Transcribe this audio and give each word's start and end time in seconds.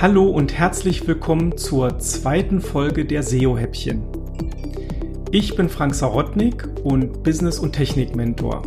Hallo 0.00 0.30
und 0.30 0.54
herzlich 0.54 1.06
willkommen 1.06 1.58
zur 1.58 1.98
zweiten 1.98 2.62
Folge 2.62 3.04
der 3.04 3.22
SEO-Häppchen. 3.22 4.02
Ich 5.30 5.54
bin 5.56 5.68
Frank 5.68 5.94
Sarotnik 5.94 6.66
und 6.84 7.22
Business- 7.22 7.58
und 7.58 7.72
Technik-Mentor. 7.72 8.62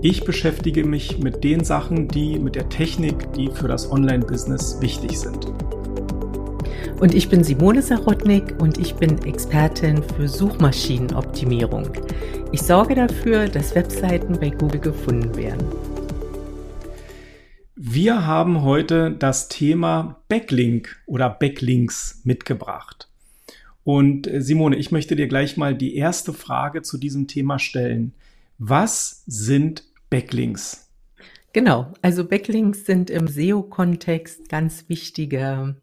Ich 0.00 0.22
beschäftige 0.24 0.84
mich 0.84 1.18
mit 1.18 1.42
den 1.42 1.64
Sachen, 1.64 2.06
die 2.06 2.38
mit 2.38 2.54
der 2.54 2.68
Technik, 2.68 3.32
die 3.32 3.50
für 3.50 3.66
das 3.66 3.90
Online-Business 3.90 4.80
wichtig 4.80 5.18
sind. 5.18 5.52
Und 7.00 7.16
ich 7.16 7.28
bin 7.28 7.42
Simone 7.42 7.82
Sarotnik 7.82 8.54
und 8.60 8.78
ich 8.78 8.94
bin 8.94 9.20
Expertin 9.24 10.04
für 10.04 10.28
Suchmaschinenoptimierung. 10.28 11.88
Ich 12.52 12.62
sorge 12.62 12.94
dafür, 12.94 13.48
dass 13.48 13.74
Webseiten 13.74 14.38
bei 14.38 14.50
Google 14.50 14.78
gefunden 14.80 15.34
werden. 15.34 15.66
Wir 17.92 18.24
haben 18.24 18.62
heute 18.62 19.10
das 19.10 19.48
Thema 19.48 20.22
Backlink 20.28 21.02
oder 21.06 21.28
Backlinks 21.28 22.20
mitgebracht. 22.22 23.08
Und 23.82 24.28
äh, 24.28 24.40
Simone, 24.40 24.76
ich 24.76 24.92
möchte 24.92 25.16
dir 25.16 25.26
gleich 25.26 25.56
mal 25.56 25.74
die 25.74 25.96
erste 25.96 26.32
Frage 26.32 26.82
zu 26.82 26.98
diesem 26.98 27.26
Thema 27.26 27.58
stellen. 27.58 28.14
Was 28.58 29.24
sind 29.26 29.82
Backlinks? 30.08 30.88
Genau, 31.52 31.92
also 32.00 32.24
Backlinks 32.24 32.86
sind 32.86 33.10
im 33.10 33.26
SEO-Kontext 33.26 34.48
ganz 34.48 34.88
wichtige 34.88 35.74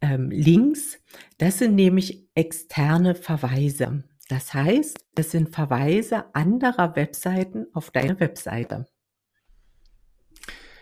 ähm, 0.00 0.30
Links. 0.30 0.98
Das 1.36 1.58
sind 1.58 1.74
nämlich 1.74 2.26
externe 2.36 3.14
Verweise. 3.14 4.02
Das 4.30 4.54
heißt, 4.54 4.96
es 5.14 5.32
sind 5.32 5.54
Verweise 5.54 6.34
anderer 6.34 6.96
Webseiten 6.96 7.66
auf 7.74 7.90
deine 7.90 8.18
Webseite. 8.18 8.86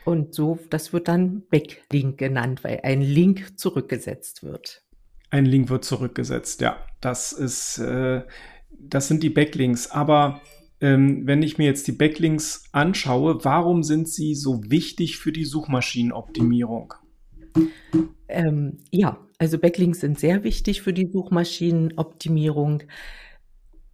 Und 0.06 0.37
so, 0.37 0.60
das 0.70 0.92
wird 0.92 1.09
dann 1.09 1.42
Backlink 1.51 2.16
genannt, 2.16 2.62
weil 2.62 2.78
ein 2.84 3.02
Link 3.02 3.58
zurückgesetzt 3.58 4.44
wird. 4.44 4.84
Ein 5.31 5.47
Link 5.47 5.69
wird 5.69 5.84
zurückgesetzt, 5.84 6.61
ja. 6.61 6.78
Das 7.00 7.33
ist, 7.33 7.78
äh, 7.78 8.22
das 8.70 9.08
sind 9.08 9.25
die 9.25 9.31
Backlinks. 9.31 9.91
Aber 9.91 10.41
ähm, 10.81 11.27
wenn 11.27 11.42
ich 11.42 11.58
mir 11.58 11.64
jetzt 11.64 11.89
die 11.89 11.92
Backlinks 11.92 12.69
anschaue, 12.70 13.44
warum 13.44 13.83
sind 13.83 14.08
sie 14.08 14.36
so 14.36 14.62
wichtig 14.70 15.19
für 15.19 15.33
die 15.33 15.44
Suchmaschinenoptimierung? 15.44 16.94
Ähm, 18.28 18.78
ja, 18.92 19.19
also 19.38 19.59
Backlinks 19.59 20.00
sind 20.00 20.20
sehr 20.20 20.44
wichtig 20.44 20.83
für 20.83 20.92
die 20.92 21.11
Suchmaschinenoptimierung. 21.11 22.84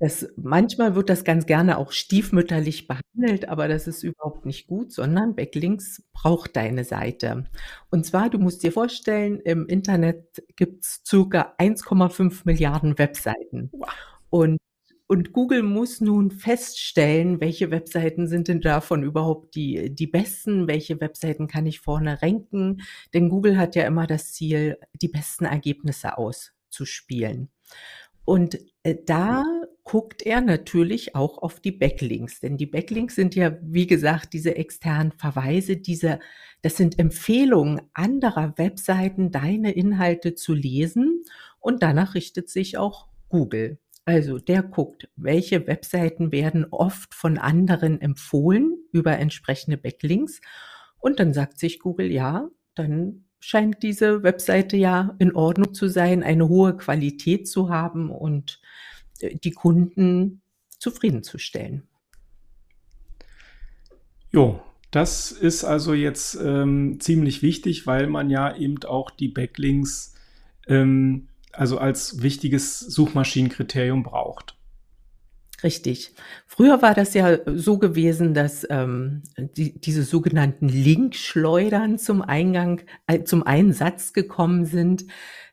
Das 0.02 0.26
manchmal 0.34 0.96
wird 0.96 1.08
das 1.08 1.22
ganz 1.22 1.46
gerne 1.46 1.78
auch 1.78 1.92
stiefmütterlich 1.92 2.88
behandelt, 2.88 3.48
aber 3.48 3.68
das 3.68 3.86
ist 3.86 4.02
überhaupt 4.02 4.44
nicht 4.46 4.66
gut, 4.66 4.90
sondern 4.90 5.36
Backlinks 5.36 6.02
braucht 6.12 6.56
deine 6.56 6.82
Seite. 6.82 7.44
Und 7.88 8.04
zwar, 8.04 8.28
du 8.28 8.38
musst 8.38 8.64
dir 8.64 8.72
vorstellen, 8.72 9.38
im 9.38 9.68
Internet 9.68 10.42
gibt's 10.56 11.02
circa 11.06 11.54
1,5 11.56 12.40
Milliarden 12.46 12.98
Webseiten. 12.98 13.70
Und 14.28 14.58
und 15.06 15.32
Google 15.32 15.62
muss 15.62 16.00
nun 16.00 16.30
feststellen, 16.32 17.40
welche 17.40 17.70
Webseiten 17.70 18.26
sind 18.26 18.48
denn 18.48 18.60
davon 18.62 19.04
überhaupt 19.04 19.54
die, 19.54 19.94
die 19.94 20.06
besten, 20.06 20.66
welche 20.66 21.00
Webseiten 21.00 21.46
kann 21.46 21.66
ich 21.66 21.80
vorne 21.80 22.22
ranken. 22.22 22.80
Denn 23.14 23.28
Google 23.28 23.56
hat 23.58 23.76
ja 23.76 23.86
immer 23.86 24.06
das 24.08 24.32
Ziel, 24.32 24.78
die 25.00 25.08
besten 25.08 25.44
Ergebnisse 25.44 26.16
auszuspielen. 26.16 27.50
Und 28.24 28.58
äh, 28.84 28.96
da 29.04 29.44
guckt 29.84 30.22
er 30.22 30.40
natürlich 30.40 31.14
auch 31.14 31.38
auf 31.38 31.60
die 31.60 31.72
Backlinks, 31.72 32.40
denn 32.40 32.56
die 32.56 32.66
Backlinks 32.66 33.16
sind 33.16 33.34
ja, 33.34 33.56
wie 33.62 33.86
gesagt, 33.86 34.32
diese 34.32 34.56
externen 34.56 35.12
Verweise, 35.12 35.76
diese, 35.76 36.20
das 36.62 36.76
sind 36.76 36.98
Empfehlungen 36.98 37.82
anderer 37.92 38.54
Webseiten, 38.56 39.32
deine 39.32 39.72
Inhalte 39.72 40.34
zu 40.34 40.54
lesen. 40.54 41.24
Und 41.58 41.82
danach 41.82 42.14
richtet 42.14 42.48
sich 42.48 42.78
auch 42.78 43.08
Google. 43.28 43.78
Also 44.04 44.38
der 44.38 44.62
guckt, 44.62 45.08
welche 45.16 45.66
Webseiten 45.66 46.32
werden 46.32 46.66
oft 46.70 47.14
von 47.14 47.38
anderen 47.38 48.00
empfohlen 48.00 48.76
über 48.92 49.18
entsprechende 49.18 49.76
Backlinks. 49.76 50.40
Und 50.98 51.20
dann 51.20 51.32
sagt 51.32 51.58
sich 51.58 51.78
Google, 51.78 52.10
ja, 52.10 52.48
dann 52.74 53.24
scheint 53.40 53.82
diese 53.82 54.22
Webseite 54.22 54.76
ja 54.76 55.14
in 55.18 55.34
Ordnung 55.34 55.74
zu 55.74 55.88
sein, 55.88 56.22
eine 56.22 56.48
hohe 56.48 56.76
Qualität 56.76 57.48
zu 57.48 57.70
haben. 57.70 58.10
Und 58.10 58.60
die 59.22 59.50
Kunden 59.52 60.42
zufriedenzustellen. 60.78 61.88
Jo, 64.30 64.60
das 64.90 65.32
ist 65.32 65.64
also 65.64 65.94
jetzt 65.94 66.38
ähm, 66.42 66.98
ziemlich 67.00 67.42
wichtig, 67.42 67.86
weil 67.86 68.06
man 68.06 68.30
ja 68.30 68.56
eben 68.56 68.82
auch 68.84 69.10
die 69.10 69.28
Backlinks 69.28 70.14
ähm, 70.66 71.28
also 71.52 71.78
als 71.78 72.22
wichtiges 72.22 72.80
Suchmaschinenkriterium 72.80 74.02
braucht. 74.02 74.56
Richtig. 75.62 76.14
Früher 76.46 76.82
war 76.82 76.94
das 76.94 77.14
ja 77.14 77.38
so 77.46 77.78
gewesen, 77.78 78.34
dass 78.34 78.66
ähm, 78.68 79.22
die, 79.38 79.80
diese 79.80 80.02
sogenannten 80.02 80.68
Linkschleudern 80.68 81.98
zum 81.98 82.20
Eingang, 82.20 82.80
äh, 83.06 83.22
zum 83.22 83.44
Einsatz 83.44 84.12
gekommen 84.12 84.64
sind. 84.64 85.04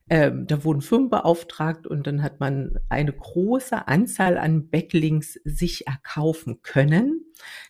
Ähm, 0.10 0.48
da 0.48 0.64
wurden 0.64 0.82
Firmen 0.82 1.10
beauftragt 1.10 1.86
und 1.86 2.08
dann 2.08 2.24
hat 2.24 2.40
man 2.40 2.80
eine 2.90 3.14
große 3.14 3.88
Anzahl 3.88 4.40
an 4.40 4.70
Backlinks 4.70 5.40
sich 5.46 5.86
erkaufen 5.86 6.64
können. 6.64 7.26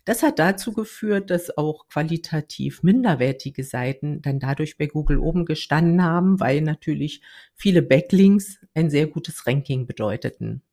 Das 0.05 0.23
hat 0.23 0.39
dazu 0.39 0.71
geführt, 0.71 1.29
dass 1.29 1.57
auch 1.57 1.87
qualitativ 1.87 2.81
minderwertige 2.81 3.63
Seiten 3.63 4.21
dann 4.21 4.39
dadurch 4.39 4.77
bei 4.77 4.87
Google 4.87 5.19
oben 5.19 5.45
gestanden 5.45 6.01
haben, 6.01 6.39
weil 6.39 6.61
natürlich 6.61 7.21
viele 7.55 7.81
Backlinks 7.81 8.59
ein 8.73 8.89
sehr 8.89 9.07
gutes 9.07 9.45
Ranking 9.45 9.85
bedeuteten. 9.85 10.63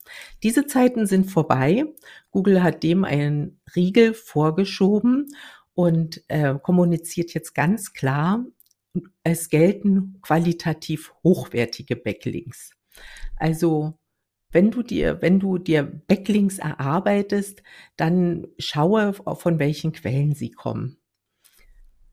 Diese 0.45 0.67
Zeiten 0.67 1.07
sind 1.07 1.31
vorbei. 1.31 1.85
Google 2.31 2.63
hat 2.63 2.85
dem 2.85 3.05
einen 3.05 3.61
Riegel 3.75 4.15
vorgeschoben 4.15 5.27
und 5.75 6.23
äh, 6.29 6.55
kommuniziert 6.63 7.35
jetzt 7.35 7.55
ganz 7.55 7.93
klar, 7.93 8.47
es 9.33 9.49
gelten 9.49 10.21
qualitativ 10.23 11.13
hochwertige 11.25 11.97
Backlinks. 11.97 12.71
Also 13.37 13.99
wenn 14.53 14.71
du 14.71 14.85
dir, 14.85 15.21
wenn 15.21 15.41
du 15.41 15.59
dir 15.59 15.83
Backlinks 15.83 16.59
erarbeitest, 16.59 17.65
dann 17.97 18.47
schaue, 18.59 19.15
von 19.15 19.59
welchen 19.59 19.93
Quellen 19.93 20.35
sie 20.35 20.53
kommen. 20.53 20.99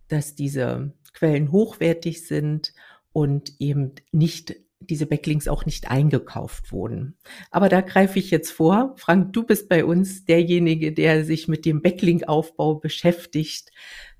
Dass 0.07 0.33
diese 0.33 0.93
Quellen 1.13 1.51
hochwertig 1.51 2.25
sind 2.25 2.73
und 3.11 3.53
eben 3.59 3.93
nicht 4.11 4.55
diese 4.79 5.05
Backlinks 5.05 5.47
auch 5.47 5.65
nicht 5.65 5.91
eingekauft 5.91 6.71
wurden. 6.71 7.15
Aber 7.51 7.69
da 7.69 7.81
greife 7.81 8.19
ich 8.19 8.31
jetzt 8.31 8.51
vor. 8.51 8.95
Frank, 8.97 9.33
du 9.33 9.43
bist 9.43 9.69
bei 9.69 9.85
uns 9.85 10.25
derjenige, 10.25 10.91
der 10.91 11.23
sich 11.23 11.47
mit 11.47 11.65
dem 11.65 11.81
Backlink-Aufbau 11.81 12.75
beschäftigt. 12.75 13.71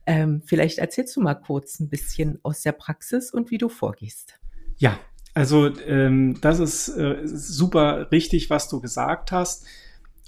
Ähm, 0.05 0.41
vielleicht 0.45 0.79
erzählst 0.79 1.15
du 1.15 1.21
mal 1.21 1.35
kurz 1.35 1.79
ein 1.79 1.89
bisschen 1.89 2.39
aus 2.43 2.61
der 2.61 2.73
Praxis 2.73 3.31
und 3.31 3.51
wie 3.51 3.57
du 3.57 3.69
vorgehst. 3.69 4.39
Ja, 4.77 4.99
also 5.33 5.69
ähm, 5.87 6.39
das 6.41 6.59
ist 6.59 6.89
äh, 6.89 7.21
super 7.23 8.11
richtig, 8.11 8.49
was 8.49 8.69
du 8.69 8.81
gesagt 8.81 9.31
hast. 9.31 9.65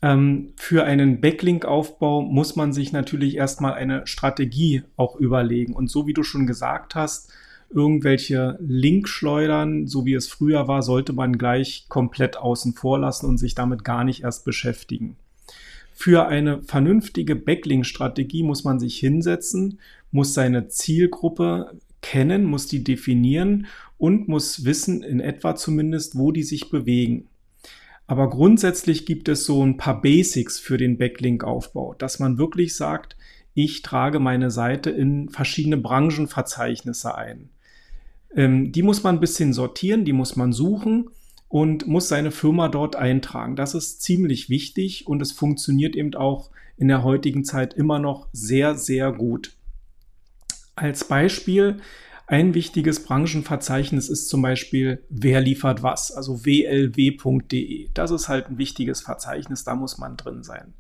Ähm, 0.02 0.54
für 0.58 0.84
einen 0.84 1.22
Backlink-Aufbau 1.22 2.22
muss 2.22 2.56
man 2.56 2.74
sich 2.74 2.92
natürlich 2.92 3.36
erstmal 3.36 3.74
eine 3.74 4.06
Strategie 4.08 4.84
auch 4.96 5.16
überlegen. 5.16 5.74
Und 5.74 5.90
so 5.90 6.08
wie 6.08 6.14
du 6.14 6.24
schon 6.24 6.48
gesagt 6.48 6.96
hast, 6.96 7.32
irgendwelche 7.70 8.58
Linkschleudern, 8.60 9.88
so 9.88 10.06
wie 10.06 10.14
es 10.14 10.28
früher 10.28 10.68
war, 10.68 10.82
sollte 10.82 11.14
man 11.14 11.38
gleich 11.38 11.88
komplett 11.90 12.38
außen 12.38 12.74
vor 12.74 13.00
lassen 13.00 13.26
und 13.26 13.38
sich 13.38 13.56
damit 13.56 13.84
gar 13.84 14.04
nicht 14.04 14.24
erst 14.24 14.46
beschäftigen. 14.46 15.18
Für 15.98 16.28
eine 16.28 16.62
vernünftige 16.62 17.38
Backlink-Strategie 17.38 18.44
muss 18.44 18.66
man 18.66 18.80
sich 18.80 19.00
hinsetzen, 19.00 19.80
muss 20.12 20.34
seine 20.34 20.68
Zielgruppe 20.68 21.80
kennen, 22.02 22.44
muss 22.44 22.68
die 22.68 22.84
definieren 22.84 23.68
und 23.98 24.28
muss 24.28 24.66
wissen, 24.66 25.04
in 25.04 25.22
etwa 25.22 25.56
zumindest, 25.56 26.18
wo 26.18 26.34
die 26.34 26.44
sich 26.44 26.70
bewegen. 26.70 27.30
Aber 28.08 28.30
grundsätzlich 28.30 29.06
gibt 29.06 29.30
es 29.30 29.46
so 29.46 29.66
ein 29.66 29.78
paar 29.78 30.02
Basics 30.02 30.60
für 30.60 30.78
den 30.78 30.98
Backlink-Aufbau, 30.98 31.96
dass 31.98 32.20
man 32.20 32.38
wirklich 32.38 32.76
sagt, 32.76 33.16
ich 33.54 33.82
trage 33.82 34.20
meine 34.20 34.52
Seite 34.52 34.90
in 34.90 35.30
verschiedene 35.30 35.78
Branchenverzeichnisse 35.78 37.16
ein. 37.16 37.50
Ähm, 38.36 38.74
die 38.74 38.84
muss 38.84 39.02
man 39.02 39.16
ein 39.16 39.22
bisschen 39.22 39.54
sortieren, 39.54 40.04
die 40.04 40.14
muss 40.14 40.36
man 40.36 40.52
suchen 40.52 41.10
und 41.48 41.88
muss 41.88 42.08
seine 42.08 42.32
Firma 42.32 42.68
dort 42.68 42.96
eintragen. 42.96 43.56
Das 43.56 43.76
ist 43.76 44.02
ziemlich 44.02 44.50
wichtig 44.50 45.08
und 45.08 45.22
es 45.22 45.32
funktioniert 45.32 45.96
eben 45.96 46.14
auch 46.16 46.50
in 46.78 46.88
der 46.88 47.04
heutigen 47.04 47.46
Zeit 47.46 47.74
immer 47.74 48.00
noch 48.00 48.28
sehr, 48.34 48.76
sehr 48.76 49.12
gut. 49.12 49.54
Als 50.76 51.08
Beispiel, 51.08 51.78
ein 52.28 52.54
wichtiges 52.56 53.04
Branchenverzeichnis 53.04 54.10
ist 54.10 54.30
zum 54.30 54.42
Beispiel 54.42 55.04
Wer 55.10 55.42
liefert 55.42 55.84
was, 55.84 56.12
also 56.12 56.44
wlw.de. 56.44 57.90
Das 57.94 58.12
ist 58.12 58.28
halt 58.28 58.50
ein 58.50 58.58
wichtiges 58.58 59.02
Verzeichnis, 59.02 59.64
da 59.64 59.76
muss 59.76 59.98
man 59.98 60.18
drin 60.18 60.44
sein. 60.44 60.74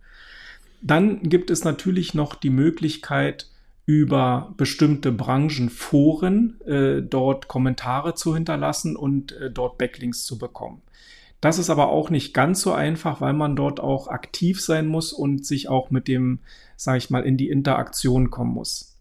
Dann 0.81 1.21
gibt 1.21 1.51
es 1.51 1.63
natürlich 1.63 2.13
noch 2.13 2.35
die 2.35 2.49
Möglichkeit, 2.49 3.49
über 3.85 4.53
bestimmte 4.57 5.11
Branchenforen 5.11 6.59
äh, 6.61 7.01
dort 7.01 7.47
Kommentare 7.47 8.15
zu 8.15 8.33
hinterlassen 8.33 8.95
und 8.95 9.31
äh, 9.33 9.51
dort 9.51 9.77
Backlinks 9.77 10.25
zu 10.25 10.37
bekommen. 10.37 10.81
Das 11.39 11.59
ist 11.59 11.69
aber 11.69 11.89
auch 11.89 12.09
nicht 12.09 12.33
ganz 12.33 12.61
so 12.61 12.73
einfach, 12.73 13.21
weil 13.21 13.33
man 13.33 13.55
dort 13.55 13.79
auch 13.79 14.07
aktiv 14.07 14.59
sein 14.59 14.87
muss 14.87 15.13
und 15.13 15.45
sich 15.45 15.69
auch 15.69 15.91
mit 15.91 16.07
dem, 16.07 16.39
sage 16.75 16.97
ich 16.97 17.11
mal, 17.11 17.23
in 17.23 17.37
die 17.37 17.49
Interaktion 17.49 18.31
kommen 18.31 18.53
muss. 18.53 18.97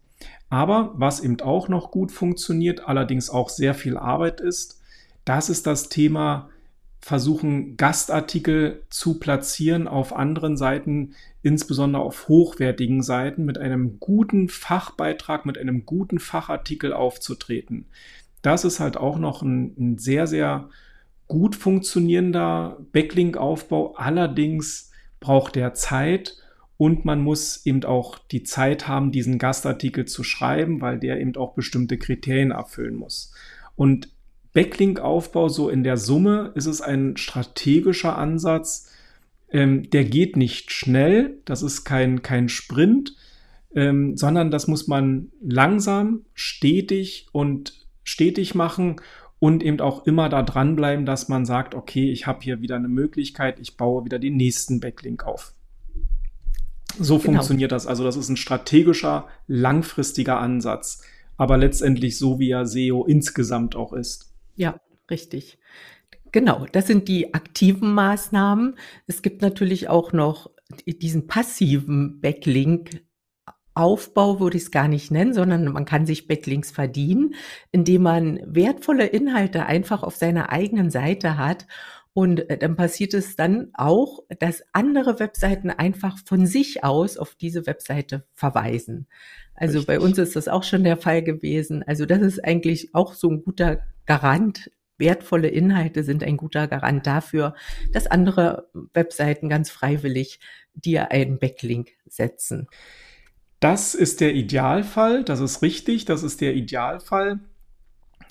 Aber 0.49 0.91
was 0.95 1.21
eben 1.21 1.41
auch 1.41 1.67
noch 1.69 1.89
gut 1.89 2.11
funktioniert, 2.11 2.87
allerdings 2.87 3.31
auch 3.31 3.49
sehr 3.49 3.73
viel 3.73 3.97
Arbeit 3.97 4.41
ist, 4.41 4.79
das 5.23 5.49
ist 5.49 5.65
das 5.65 5.89
Thema 5.89 6.49
versuchen, 7.05 7.77
Gastartikel 7.77 8.81
zu 8.89 9.19
platzieren 9.19 9.87
auf 9.87 10.15
anderen 10.15 10.57
Seiten, 10.57 11.13
insbesondere 11.43 12.01
auf 12.01 12.29
hochwertigen 12.29 13.03
Seiten, 13.03 13.45
mit 13.45 13.59
einem 13.59 13.99
guten 13.99 14.49
Fachbeitrag, 14.49 15.45
mit 15.45 15.59
einem 15.59 15.85
guten 15.85 16.17
Fachartikel 16.17 16.93
aufzutreten. 16.93 17.85
Das 18.41 18.65
ist 18.65 18.79
halt 18.79 18.97
auch 18.97 19.19
noch 19.19 19.43
ein, 19.43 19.75
ein 19.77 19.97
sehr, 19.99 20.25
sehr 20.25 20.67
gut 21.27 21.55
funktionierender 21.55 22.79
Backlink-Aufbau. 22.91 23.93
Allerdings 23.97 24.89
braucht 25.19 25.55
der 25.55 25.75
Zeit 25.75 26.37
und 26.75 27.05
man 27.05 27.21
muss 27.21 27.67
eben 27.67 27.83
auch 27.83 28.17
die 28.17 28.41
Zeit 28.41 28.87
haben, 28.87 29.11
diesen 29.11 29.37
Gastartikel 29.37 30.05
zu 30.05 30.23
schreiben, 30.23 30.81
weil 30.81 30.97
der 30.97 31.21
eben 31.21 31.35
auch 31.35 31.53
bestimmte 31.53 31.99
Kriterien 31.99 32.49
erfüllen 32.49 32.95
muss. 32.95 33.31
Und 33.75 34.09
Backlink-Aufbau 34.55 35.49
so 35.49 35.69
in 35.69 35.83
der 35.83 35.97
Summe 35.97 36.53
ist 36.55 36.65
es 36.65 36.81
ein 36.81 37.17
strategischer 37.17 38.17
Ansatz. 38.17 38.89
Ähm, 39.51 39.89
der 39.89 40.05
geht 40.05 40.37
nicht 40.37 40.71
schnell, 40.71 41.37
das 41.43 41.61
ist 41.61 41.83
kein, 41.83 42.23
kein 42.23 42.47
Sprint, 42.47 43.15
ähm, 43.75 44.15
sondern 44.15 44.51
das 44.51 44.67
muss 44.67 44.87
man 44.87 45.29
langsam, 45.41 46.21
stetig 46.33 47.27
und 47.33 47.85
stetig 48.03 48.55
machen 48.55 48.95
und 49.39 49.61
eben 49.61 49.81
auch 49.81 50.05
immer 50.05 50.29
da 50.29 50.41
dranbleiben, 50.41 51.05
dass 51.05 51.27
man 51.27 51.45
sagt, 51.45 51.75
okay, 51.75 52.09
ich 52.09 52.25
habe 52.25 52.39
hier 52.41 52.61
wieder 52.61 52.77
eine 52.77 52.87
Möglichkeit, 52.87 53.59
ich 53.59 53.75
baue 53.75 54.05
wieder 54.05 54.19
den 54.19 54.37
nächsten 54.37 54.79
Backlink 54.79 55.25
auf. 55.25 55.53
So 56.97 57.17
genau. 57.17 57.33
funktioniert 57.33 57.73
das. 57.73 57.87
Also 57.87 58.05
das 58.05 58.15
ist 58.15 58.29
ein 58.29 58.37
strategischer, 58.37 59.27
langfristiger 59.47 60.39
Ansatz, 60.39 61.03
aber 61.35 61.57
letztendlich 61.57 62.17
so, 62.17 62.39
wie 62.39 62.51
er 62.51 62.65
SEO 62.65 63.03
insgesamt 63.03 63.75
auch 63.75 63.91
ist. 63.91 64.31
Ja, 64.55 64.79
richtig. 65.09 65.59
Genau, 66.31 66.65
das 66.71 66.87
sind 66.87 67.07
die 67.07 67.33
aktiven 67.33 67.93
Maßnahmen. 67.93 68.77
Es 69.07 69.21
gibt 69.21 69.41
natürlich 69.41 69.87
auch 69.89 70.13
noch 70.13 70.51
diesen 70.85 71.27
passiven 71.27 72.19
Backlink. 72.21 73.03
Aufbau 73.73 74.39
würde 74.39 74.57
ich 74.57 74.63
es 74.63 74.71
gar 74.71 74.87
nicht 74.87 75.11
nennen, 75.11 75.33
sondern 75.33 75.65
man 75.71 75.85
kann 75.85 76.05
sich 76.05 76.27
Backlinks 76.27 76.71
verdienen, 76.71 77.35
indem 77.71 78.03
man 78.03 78.39
wertvolle 78.45 79.05
Inhalte 79.07 79.65
einfach 79.65 80.03
auf 80.03 80.15
seiner 80.15 80.49
eigenen 80.51 80.89
Seite 80.91 81.37
hat. 81.37 81.67
Und 82.15 82.49
äh, 82.49 82.57
dann 82.57 82.77
passiert 82.77 83.13
es 83.13 83.35
dann 83.35 83.71
auch, 83.73 84.23
dass 84.39 84.63
andere 84.71 85.19
Webseiten 85.19 85.69
einfach 85.69 86.17
von 86.25 86.45
sich 86.45 86.81
aus 86.81 87.17
auf 87.17 87.35
diese 87.35 87.67
Webseite 87.67 88.23
verweisen. 88.33 89.07
Also 89.53 89.79
Richtig. 89.79 89.87
bei 89.87 89.99
uns 89.99 90.17
ist 90.17 90.37
das 90.37 90.47
auch 90.47 90.63
schon 90.63 90.85
der 90.85 90.95
Fall 90.95 91.23
gewesen. 91.23 91.83
Also 91.83 92.05
das 92.05 92.21
ist 92.21 92.41
eigentlich 92.41 92.95
auch 92.95 93.15
so 93.15 93.29
ein 93.29 93.43
guter 93.43 93.81
Garant, 94.05 94.71
wertvolle 94.97 95.49
Inhalte 95.49 96.03
sind 96.03 96.23
ein 96.23 96.37
guter 96.37 96.69
Garant 96.69 97.05
dafür, 97.05 97.53
dass 97.91 98.07
andere 98.07 98.69
Webseiten 98.93 99.49
ganz 99.49 99.69
freiwillig 99.69 100.39
dir 100.73 101.11
einen 101.11 101.37
Backlink 101.37 101.89
setzen. 102.05 102.67
Das 103.59 103.93
ist 103.93 104.21
der 104.21 104.33
Idealfall, 104.35 105.25
das 105.25 105.41
ist 105.41 105.61
richtig, 105.61 106.05
das 106.05 106.23
ist 106.23 106.39
der 106.39 106.55
Idealfall. 106.55 107.41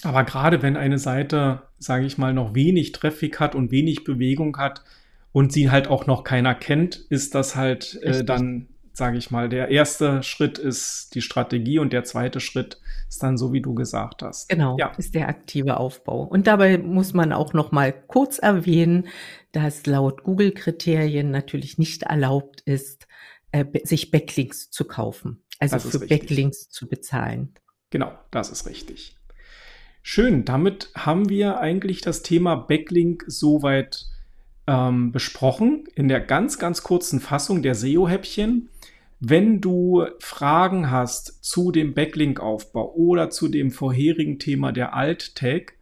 Aber 0.05 0.25
gerade 0.25 0.62
wenn 0.62 0.77
eine 0.77 0.99
Seite, 0.99 1.62
sage 1.79 2.06
ich 2.06 2.19
mal, 2.19 2.33
noch 2.33 2.55
wenig 2.55 2.93
Traffic 2.93 3.41
hat 3.41 3.55
und 3.55 3.71
wenig 3.71 4.05
Bewegung 4.05 4.56
hat 4.59 4.85
und 5.33 5.53
sie 5.53 5.71
halt 5.71 5.89
auch 5.89 6.06
noch 6.06 6.25
keiner 6.25 6.55
kennt, 6.55 6.97
ist 6.97 7.35
das 7.35 7.56
halt 7.56 7.99
äh, 8.03 8.25
dann 8.25 8.69
sage 8.95 9.19
ich 9.19 9.31
mal, 9.31 9.49
der 9.49 9.69
erste 9.69 10.23
Schritt 10.23 10.56
ist 10.56 11.15
die 11.15 11.21
Strategie 11.21 11.81
und 11.81 11.93
der 11.93 12.05
zweite 12.05 12.39
Schritt 12.39 12.81
ist 13.09 13.23
dann 13.23 13.37
so, 13.37 13.53
wie 13.53 13.61
du 13.61 13.75
gesagt 13.75 14.23
hast. 14.23 14.49
Genau, 14.49 14.77
ja. 14.79 14.93
ist 14.97 15.17
der 15.17 15.29
aktive 15.29 15.79
Aufbau. 15.79 16.23
Und 16.23 16.47
dabei 16.47 16.79
muss 16.79 17.12
man 17.12 17.33
auch 17.33 17.53
noch 17.53 17.73
mal 17.73 17.93
kurz 17.93 18.39
erwähnen, 18.39 19.09
dass 19.51 19.85
laut 19.87 20.23
Google-Kriterien 20.23 21.31
natürlich 21.33 21.77
nicht 21.77 22.05
erlaubt 22.05 22.61
ist, 22.61 23.09
äh, 23.51 23.65
sich 23.83 24.12
Backlinks 24.12 24.71
zu 24.71 24.85
kaufen, 24.85 25.43
also 25.59 25.79
für 25.79 26.01
richtig. 26.01 26.21
Backlinks 26.21 26.69
zu 26.69 26.89
bezahlen. 26.89 27.55
Genau, 27.91 28.12
das 28.31 28.51
ist 28.51 28.67
richtig. 28.67 29.17
Schön, 30.06 30.45
damit 30.45 30.91
haben 30.95 31.31
wir 31.31 31.61
eigentlich 31.61 32.03
das 32.03 32.23
Thema 32.23 32.56
Backlink 32.56 33.25
soweit 33.27 34.05
ähm, 34.67 35.12
besprochen 35.12 35.87
in 35.95 36.09
der 36.09 36.21
ganz, 36.21 36.59
ganz 36.59 36.83
kurzen 36.83 37.21
Fassung 37.21 37.62
der 37.62 37.75
SEO-Häppchen. 37.75 38.69
Wenn 39.21 39.62
du 39.62 40.05
Fragen 40.19 40.91
hast 40.91 41.43
zu 41.43 41.73
dem 41.73 41.95
Backlink-Aufbau 41.95 42.93
oder 42.93 43.31
zu 43.31 43.49
dem 43.49 43.71
vorherigen 43.71 44.39
Thema 44.39 44.73
der 44.73 44.93
Alt-Tags, 44.93 45.73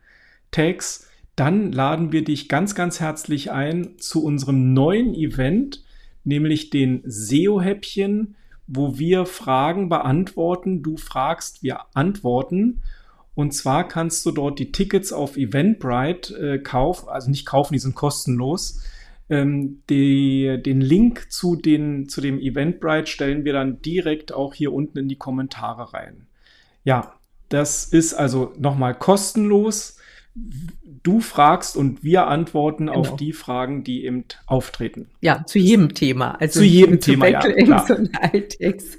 dann 1.34 1.72
laden 1.72 2.12
wir 2.12 2.22
dich 2.22 2.48
ganz, 2.48 2.76
ganz 2.76 3.00
herzlich 3.00 3.50
ein 3.50 3.98
zu 3.98 4.24
unserem 4.24 4.72
neuen 4.72 5.14
Event, 5.16 5.82
nämlich 6.22 6.70
den 6.70 7.02
SEO-Häppchen, 7.04 8.36
wo 8.68 9.00
wir 9.00 9.26
Fragen 9.26 9.88
beantworten. 9.88 10.84
Du 10.84 10.96
fragst, 10.96 11.64
wir 11.64 11.80
antworten. 11.94 12.82
Und 13.34 13.52
zwar 13.54 13.88
kannst 13.88 14.26
du 14.26 14.30
dort 14.30 14.58
die 14.58 14.72
Tickets 14.72 15.12
auf 15.12 15.36
Eventbrite 15.36 16.34
äh, 16.36 16.58
kaufen, 16.58 17.08
also 17.08 17.30
nicht 17.30 17.46
kaufen, 17.46 17.72
die 17.72 17.78
sind 17.78 17.94
kostenlos. 17.94 18.82
Ähm, 19.30 19.82
die, 19.88 20.60
den 20.64 20.80
Link 20.80 21.32
zu, 21.32 21.56
den, 21.56 22.08
zu 22.08 22.20
dem 22.20 22.38
Eventbrite 22.38 23.06
stellen 23.06 23.44
wir 23.44 23.54
dann 23.54 23.80
direkt 23.80 24.32
auch 24.32 24.52
hier 24.52 24.72
unten 24.72 24.98
in 24.98 25.08
die 25.08 25.16
Kommentare 25.16 25.94
rein. 25.94 26.26
Ja, 26.84 27.14
das 27.48 27.84
ist 27.84 28.14
also 28.14 28.52
nochmal 28.58 28.94
kostenlos. 28.94 29.96
Du 30.34 31.20
fragst 31.20 31.76
und 31.76 32.02
wir 32.02 32.26
antworten 32.26 32.86
genau. 32.86 32.98
auf 32.98 33.16
die 33.16 33.32
Fragen, 33.32 33.84
die 33.84 34.06
eben 34.06 34.24
auftreten. 34.46 35.08
Ja, 35.20 35.44
zu 35.44 35.58
jedem 35.58 35.92
Thema. 35.92 36.40
Also 36.40 36.60
zu 36.60 36.64
jedem 36.64 37.00
Thema, 37.00 37.26
ja, 37.26 37.40
klar. 37.40 37.90
und 37.90 38.10
Alttext, 38.18 38.98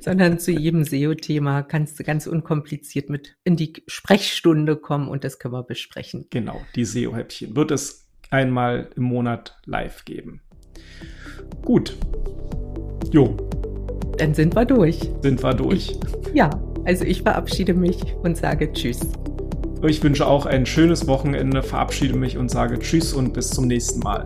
sondern 0.00 0.40
zu 0.40 0.50
jedem 0.50 0.82
SEO-Thema 0.82 1.62
kannst 1.62 2.00
du 2.00 2.04
ganz 2.04 2.26
unkompliziert 2.26 3.10
mit 3.10 3.36
in 3.44 3.56
die 3.56 3.74
Sprechstunde 3.86 4.76
kommen 4.76 5.08
und 5.08 5.22
das 5.22 5.38
können 5.38 5.54
wir 5.54 5.62
besprechen. 5.62 6.26
Genau, 6.30 6.60
die 6.74 6.84
SEO-Häppchen. 6.84 7.54
Wird 7.54 7.70
es 7.70 8.08
einmal 8.30 8.90
im 8.96 9.04
Monat 9.04 9.56
live 9.66 10.04
geben. 10.04 10.40
Gut. 11.64 11.96
Jo. 13.12 13.36
Dann 14.18 14.34
sind 14.34 14.56
wir 14.56 14.64
durch. 14.64 14.98
Sind 15.20 15.42
wir 15.42 15.54
durch. 15.54 15.90
Ich, 15.90 16.34
ja, 16.34 16.50
also 16.84 17.04
ich 17.04 17.22
verabschiede 17.22 17.74
mich 17.74 18.02
und 18.22 18.36
sage 18.36 18.72
Tschüss. 18.72 19.00
Ich 19.84 20.02
wünsche 20.02 20.28
auch 20.28 20.46
ein 20.46 20.64
schönes 20.64 21.08
Wochenende, 21.08 21.62
verabschiede 21.62 22.16
mich 22.16 22.38
und 22.38 22.50
sage 22.50 22.78
Tschüss 22.78 23.12
und 23.12 23.32
bis 23.32 23.50
zum 23.50 23.66
nächsten 23.66 23.98
Mal. 23.98 24.24